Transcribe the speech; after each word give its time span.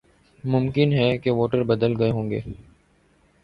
ممکن 0.43 0.93
ہے 0.93 1.17
کہ 1.17 1.31
ووٹر 1.31 1.63
بدل 1.63 1.91
گئے 1.99 2.11
ہوں۔ 2.11 2.29